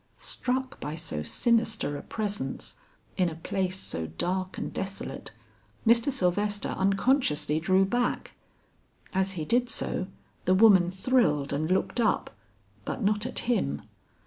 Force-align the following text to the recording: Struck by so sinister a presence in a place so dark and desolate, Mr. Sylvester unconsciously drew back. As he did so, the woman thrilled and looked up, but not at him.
Struck 0.17 0.79
by 0.79 0.95
so 0.95 1.21
sinister 1.21 1.95
a 1.95 2.01
presence 2.01 2.77
in 3.17 3.29
a 3.29 3.35
place 3.35 3.79
so 3.79 4.07
dark 4.07 4.57
and 4.57 4.73
desolate, 4.73 5.29
Mr. 5.85 6.11
Sylvester 6.11 6.69
unconsciously 6.69 7.59
drew 7.59 7.85
back. 7.85 8.31
As 9.13 9.33
he 9.33 9.45
did 9.45 9.69
so, 9.69 10.07
the 10.45 10.55
woman 10.55 10.89
thrilled 10.89 11.53
and 11.53 11.69
looked 11.71 11.99
up, 11.99 12.35
but 12.83 13.03
not 13.03 13.27
at 13.27 13.45
him. 13.47 13.83